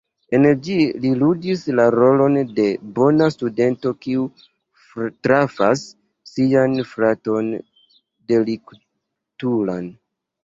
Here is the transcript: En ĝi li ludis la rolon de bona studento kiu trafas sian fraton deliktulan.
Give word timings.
En 0.35 0.45
ĝi 0.65 0.75
li 1.01 1.09
ludis 1.23 1.65
la 1.79 1.83
rolon 1.95 2.37
de 2.59 2.63
bona 2.99 3.27
studento 3.33 3.91
kiu 4.05 4.23
trafas 5.27 5.83
sian 6.31 6.75
fraton 6.93 7.51
deliktulan. 8.33 9.87